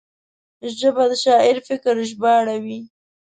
ژبه 0.77 1.03
د 1.11 1.13
شاعر 1.23 1.57
فکر 1.67 1.95
ژباړوي 2.09 2.79